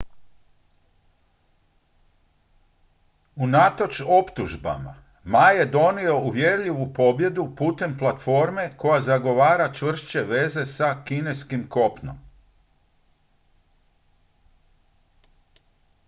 [3.43, 4.93] unatoč optužbama
[5.23, 12.19] ma je odnio uvjerljivu pobjedu putem platforme koja zagovara čvršće veze s kineskim kopnom